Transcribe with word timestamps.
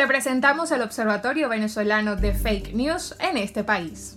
Te 0.00 0.06
presentamos 0.06 0.70
el 0.70 0.80
Observatorio 0.80 1.50
Venezolano 1.50 2.16
de 2.16 2.32
Fake 2.32 2.72
News 2.72 3.14
en 3.20 3.36
este 3.36 3.64
país. 3.64 4.16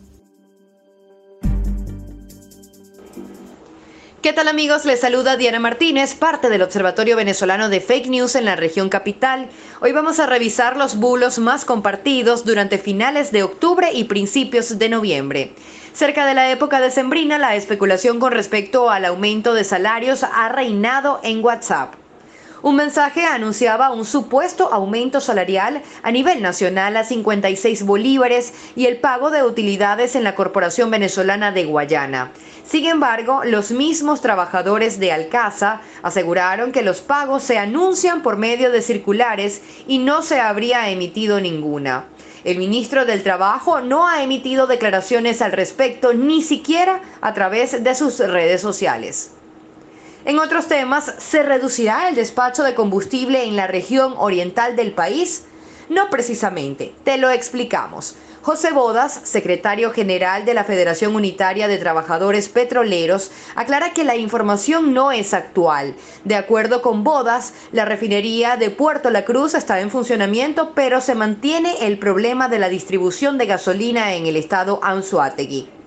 ¿Qué 4.22 4.32
tal 4.32 4.48
amigos? 4.48 4.86
Les 4.86 5.02
saluda 5.02 5.36
Diana 5.36 5.60
Martínez, 5.60 6.16
parte 6.16 6.48
del 6.48 6.62
Observatorio 6.62 7.18
Venezolano 7.18 7.68
de 7.68 7.82
Fake 7.82 8.08
News 8.08 8.36
en 8.36 8.46
la 8.46 8.56
región 8.56 8.88
capital. 8.88 9.50
Hoy 9.82 9.92
vamos 9.92 10.22
a 10.22 10.26
revisar 10.26 10.78
los 10.78 10.96
bulos 10.96 11.38
más 11.38 11.66
compartidos 11.66 12.46
durante 12.46 12.78
finales 12.78 13.34
de 13.34 13.44
octubre 13.44 13.92
y 13.92 14.06
principios 14.06 14.80
de 14.80 14.88
noviembre. 14.88 15.54
Cerca 15.92 16.26
de 16.26 16.34
la 16.34 16.50
época 16.50 16.80
decembrina, 16.80 17.38
la 17.38 17.58
especulación 17.58 18.22
con 18.22 18.32
respecto 18.32 18.90
al 18.90 19.04
aumento 19.04 19.54
de 19.54 19.66
salarios 19.66 20.24
ha 20.24 20.48
reinado 20.48 21.20
en 21.24 21.44
WhatsApp. 21.44 21.96
Un 22.64 22.78
mensaje 22.78 23.26
anunciaba 23.26 23.92
un 23.92 24.06
supuesto 24.06 24.72
aumento 24.72 25.20
salarial 25.20 25.82
a 26.02 26.12
nivel 26.14 26.42
nacional 26.42 26.96
a 26.96 27.04
56 27.04 27.84
bolívares 27.84 28.54
y 28.78 28.86
el 28.86 29.02
pago 29.02 29.32
de 29.32 29.44
utilidades 29.44 30.16
en 30.16 30.24
la 30.24 30.34
Corporación 30.34 30.90
Venezolana 30.90 31.52
de 31.52 31.66
Guayana. 31.66 32.32
Sin 32.66 32.86
embargo, 32.86 33.42
los 33.44 33.72
mismos 33.72 34.22
trabajadores 34.22 34.98
de 34.98 35.12
Alcaza 35.12 35.82
aseguraron 36.04 36.72
que 36.72 36.84
los 36.84 37.02
pagos 37.02 37.44
se 37.44 37.58
anuncian 37.58 38.24
por 38.24 38.38
medio 38.38 38.72
de 38.72 38.82
circulares 38.82 39.62
y 39.86 39.98
no 39.98 40.22
se 40.22 40.40
habría 40.40 40.90
emitido 40.90 41.42
ninguna. 41.42 42.06
El 42.46 42.60
ministro 42.60 43.04
del 43.04 43.24
Trabajo 43.24 43.82
no 43.82 44.08
ha 44.08 44.24
emitido 44.24 44.68
declaraciones 44.68 45.42
al 45.42 45.52
respecto, 45.52 46.14
ni 46.14 46.42
siquiera 46.42 47.02
a 47.20 47.34
través 47.34 47.84
de 47.84 47.94
sus 47.94 48.20
redes 48.20 48.62
sociales. 48.62 49.32
En 50.26 50.40
otros 50.40 50.70
temas, 50.70 51.14
¿se 51.18 51.44
reducirá 51.44 52.08
el 52.08 52.16
despacho 52.16 52.64
de 52.64 52.76
combustible 52.76 53.44
en 53.44 53.58
la 53.58 53.68
región 53.68 54.16
oriental 54.18 54.78
del 54.78 54.94
país? 54.94 55.44
No 55.90 56.10
precisamente, 56.10 56.96
te 57.04 57.18
lo 57.18 57.30
explicamos. 57.30 58.16
José 58.42 58.72
Bodas, 58.72 59.20
secretario 59.24 59.92
general 59.92 60.46
de 60.46 60.54
la 60.54 60.64
Federación 60.64 61.18
Unitaria 61.18 61.68
de 61.68 61.78
Trabajadores 61.78 62.48
Petroleros, 62.48 63.32
aclara 63.56 63.92
que 63.92 64.06
la 64.06 64.16
información 64.16 64.94
no 64.94 65.12
es 65.12 65.34
actual. 65.34 65.94
De 66.24 66.36
acuerdo 66.36 66.82
con 66.82 67.04
Bodas, 67.04 67.54
la 67.74 67.84
refinería 67.84 68.56
de 68.56 68.70
Puerto 68.70 69.10
La 69.10 69.26
Cruz 69.26 69.54
está 69.54 69.82
en 69.82 69.92
funcionamiento, 69.92 70.72
pero 70.74 71.02
se 71.02 71.16
mantiene 71.16 71.86
el 71.86 72.00
problema 72.00 72.48
de 72.48 72.60
la 72.60 72.70
distribución 72.70 73.38
de 73.38 73.46
gasolina 73.46 74.14
en 74.14 74.26
el 74.26 74.38
estado 74.38 74.80
Anzuategui. 74.84 75.83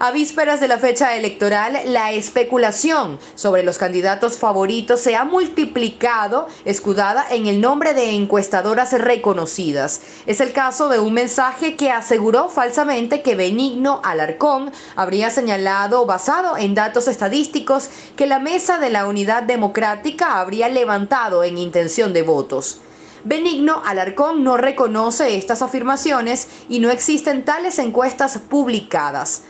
A 0.00 0.12
vísperas 0.12 0.60
de 0.60 0.68
la 0.68 0.78
fecha 0.78 1.16
electoral, 1.16 1.76
la 1.86 2.12
especulación 2.12 3.18
sobre 3.34 3.64
los 3.64 3.78
candidatos 3.78 4.38
favoritos 4.38 5.00
se 5.00 5.16
ha 5.16 5.24
multiplicado, 5.24 6.46
escudada 6.64 7.26
en 7.28 7.48
el 7.48 7.60
nombre 7.60 7.94
de 7.94 8.12
encuestadoras 8.12 8.92
reconocidas. 8.92 10.00
Es 10.24 10.40
el 10.40 10.52
caso 10.52 10.88
de 10.88 11.00
un 11.00 11.14
mensaje 11.14 11.74
que 11.74 11.90
aseguró 11.90 12.48
falsamente 12.48 13.22
que 13.22 13.34
Benigno 13.34 14.00
Alarcón 14.04 14.70
habría 14.94 15.30
señalado, 15.30 16.06
basado 16.06 16.56
en 16.56 16.76
datos 16.76 17.08
estadísticos, 17.08 17.90
que 18.14 18.28
la 18.28 18.38
Mesa 18.38 18.78
de 18.78 18.90
la 18.90 19.04
Unidad 19.04 19.42
Democrática 19.42 20.38
habría 20.38 20.68
levantado 20.68 21.42
en 21.42 21.58
intención 21.58 22.12
de 22.12 22.22
votos. 22.22 22.80
Benigno 23.24 23.82
Alarcón 23.84 24.44
no 24.44 24.58
reconoce 24.58 25.36
estas 25.36 25.60
afirmaciones 25.60 26.46
y 26.68 26.78
no 26.78 26.88
existen 26.88 27.44
tales 27.44 27.80
encuestas 27.80 28.38
publicadas 28.38 29.42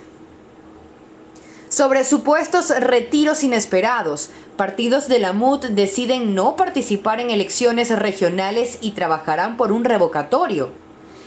sobre 1.79 2.03
supuestos 2.03 2.71
retiros 2.71 3.45
inesperados. 3.45 4.31
Partidos 4.57 5.07
de 5.07 5.21
la 5.21 5.33
MUD 5.33 5.67
deciden 5.67 6.34
no 6.34 6.57
participar 6.57 7.21
en 7.21 7.31
elecciones 7.31 7.97
regionales 7.97 8.79
y 8.81 8.91
trabajarán 8.91 9.57
por 9.57 9.71
un 9.71 9.84
revocatorio. 9.84 10.73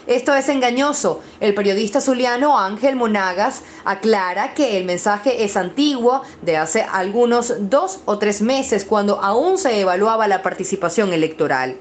Esto 0.08 0.36
es 0.36 0.50
engañoso. 0.50 1.22
El 1.40 1.54
periodista 1.54 2.02
zuliano 2.02 2.60
Ángel 2.60 2.98
Monagas 2.98 3.62
aclara 3.86 4.54
que 4.54 4.78
el 4.78 4.84
mensaje 4.84 5.46
es 5.46 5.56
antiguo, 5.56 6.24
de 6.42 6.58
hace 6.58 6.82
algunos 6.82 7.54
dos 7.70 8.02
o 8.04 8.20
tres 8.20 8.42
meses, 8.42 8.84
cuando 8.84 9.22
aún 9.22 9.58
se 9.58 9.80
evaluaba 9.80 10.28
la 10.28 10.44
participación 10.44 11.14
electoral. 11.14 11.78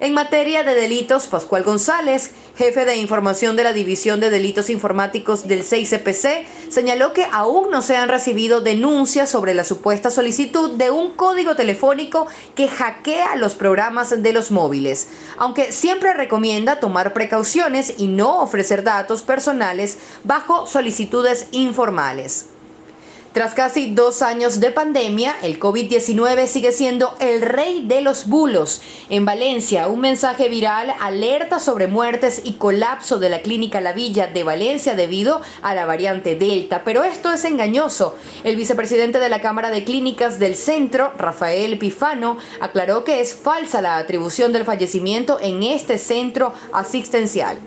En 0.00 0.14
materia 0.14 0.62
de 0.62 0.76
delitos, 0.76 1.26
Pascual 1.26 1.64
González, 1.64 2.30
jefe 2.56 2.84
de 2.84 2.98
información 2.98 3.56
de 3.56 3.64
la 3.64 3.72
División 3.72 4.20
de 4.20 4.30
Delitos 4.30 4.70
Informáticos 4.70 5.48
del 5.48 5.64
6CPC, 5.64 6.44
señaló 6.68 7.12
que 7.12 7.26
aún 7.32 7.72
no 7.72 7.82
se 7.82 7.96
han 7.96 8.08
recibido 8.08 8.60
denuncias 8.60 9.28
sobre 9.28 9.54
la 9.54 9.64
supuesta 9.64 10.12
solicitud 10.12 10.76
de 10.76 10.92
un 10.92 11.14
código 11.14 11.56
telefónico 11.56 12.28
que 12.54 12.68
hackea 12.68 13.34
los 13.34 13.56
programas 13.56 14.22
de 14.22 14.32
los 14.32 14.52
móviles, 14.52 15.08
aunque 15.36 15.72
siempre 15.72 16.14
recomienda 16.14 16.78
tomar 16.78 17.12
precauciones 17.12 17.94
y 17.98 18.06
no 18.06 18.40
ofrecer 18.40 18.84
datos 18.84 19.22
personales 19.22 19.98
bajo 20.22 20.68
solicitudes 20.68 21.48
informales. 21.50 22.46
Tras 23.32 23.52
casi 23.52 23.94
dos 23.94 24.22
años 24.22 24.58
de 24.58 24.70
pandemia, 24.70 25.36
el 25.42 25.60
COVID-19 25.60 26.46
sigue 26.46 26.72
siendo 26.72 27.14
el 27.20 27.42
rey 27.42 27.84
de 27.86 28.00
los 28.00 28.26
bulos. 28.26 28.80
En 29.10 29.26
Valencia, 29.26 29.88
un 29.88 30.00
mensaje 30.00 30.48
viral 30.48 30.94
alerta 30.98 31.60
sobre 31.60 31.88
muertes 31.88 32.40
y 32.42 32.54
colapso 32.54 33.18
de 33.18 33.28
la 33.28 33.42
clínica 33.42 33.82
La 33.82 33.92
Villa 33.92 34.28
de 34.28 34.44
Valencia 34.44 34.94
debido 34.94 35.42
a 35.60 35.74
la 35.74 35.84
variante 35.84 36.36
Delta. 36.36 36.82
Pero 36.84 37.04
esto 37.04 37.30
es 37.30 37.44
engañoso. 37.44 38.16
El 38.44 38.56
vicepresidente 38.56 39.18
de 39.18 39.28
la 39.28 39.42
Cámara 39.42 39.70
de 39.70 39.84
Clínicas 39.84 40.38
del 40.38 40.56
Centro, 40.56 41.12
Rafael 41.18 41.78
Pifano, 41.78 42.38
aclaró 42.60 43.04
que 43.04 43.20
es 43.20 43.34
falsa 43.34 43.82
la 43.82 43.98
atribución 43.98 44.54
del 44.54 44.64
fallecimiento 44.64 45.38
en 45.38 45.62
este 45.62 45.98
centro 45.98 46.54
asistencial. 46.72 47.58